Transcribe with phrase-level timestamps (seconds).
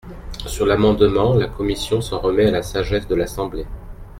[0.47, 3.67] Sur l’amendement, la commission s’en remet à la sagesse de l’Assemblée.